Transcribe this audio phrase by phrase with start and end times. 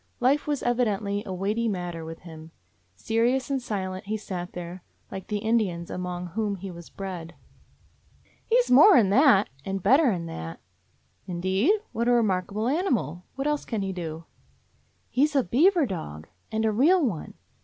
[0.19, 2.49] Life was evi dently a weighty matter with him.
[2.95, 4.81] Serious and silent he sat there,
[5.11, 7.35] like the Indians among whom he was bred.
[8.47, 10.59] "He 's more 'n that, and better 'n that."
[11.27, 11.81] "Indeed?
[11.91, 13.25] What a remarkable animal!
[13.35, 14.25] What else can he do?"
[15.07, 17.35] "He 's a beaver dog; and a real one.